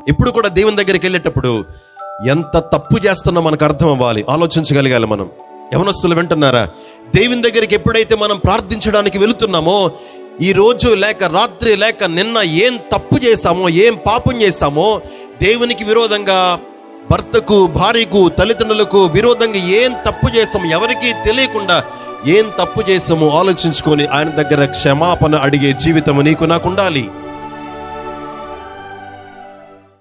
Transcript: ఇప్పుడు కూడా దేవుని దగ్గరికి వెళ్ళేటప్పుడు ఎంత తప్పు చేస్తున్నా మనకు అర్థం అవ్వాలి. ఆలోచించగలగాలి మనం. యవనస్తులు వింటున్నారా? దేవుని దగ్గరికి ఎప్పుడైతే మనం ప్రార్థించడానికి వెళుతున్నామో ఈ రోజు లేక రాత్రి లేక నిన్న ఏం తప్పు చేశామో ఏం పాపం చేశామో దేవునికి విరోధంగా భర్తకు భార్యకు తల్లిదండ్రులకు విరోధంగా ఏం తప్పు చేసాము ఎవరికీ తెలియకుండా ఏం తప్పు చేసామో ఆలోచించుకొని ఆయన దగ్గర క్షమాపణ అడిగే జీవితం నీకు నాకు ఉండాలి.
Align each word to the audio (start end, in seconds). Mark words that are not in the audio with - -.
ఇప్పుడు 0.00 0.30
కూడా 0.30 0.48
దేవుని 0.48 0.76
దగ్గరికి 0.76 1.06
వెళ్ళేటప్పుడు 1.06 1.64
ఎంత 2.28 2.56
తప్పు 2.56 3.06
చేస్తున్నా 3.06 3.40
మనకు 3.40 3.64
అర్థం 3.64 3.88
అవ్వాలి. 3.88 4.24
ఆలోచించగలగాలి 4.28 5.06
మనం. 5.06 5.28
యవనస్తులు 5.74 6.14
వింటున్నారా? 6.14 6.68
దేవుని 7.14 7.42
దగ్గరికి 7.42 7.74
ఎప్పుడైతే 7.74 8.16
మనం 8.16 8.38
ప్రార్థించడానికి 8.38 9.18
వెళుతున్నామో 9.18 9.90
ఈ 10.42 10.52
రోజు 10.52 10.88
లేక 10.94 11.24
రాత్రి 11.24 11.76
లేక 11.76 12.04
నిన్న 12.04 12.38
ఏం 12.38 12.78
తప్పు 12.92 13.16
చేశామో 13.24 13.68
ఏం 13.68 13.98
పాపం 14.06 14.42
చేశామో 14.42 15.00
దేవునికి 15.42 15.84
విరోధంగా 15.84 16.58
భర్తకు 17.10 17.66
భార్యకు 17.66 18.28
తల్లిదండ్రులకు 18.28 19.04
విరోధంగా 19.06 19.58
ఏం 19.58 19.92
తప్పు 20.06 20.36
చేసాము 20.36 20.66
ఎవరికీ 20.70 21.12
తెలియకుండా 21.12 21.82
ఏం 22.26 22.52
తప్పు 22.58 22.90
చేసామో 22.90 23.28
ఆలోచించుకొని 23.28 24.06
ఆయన 24.06 24.28
దగ్గర 24.30 24.64
క్షమాపణ 24.64 25.36
అడిగే 25.36 25.72
జీవితం 25.72 26.24
నీకు 26.24 26.44
నాకు 26.44 26.68
ఉండాలి. 26.68 27.10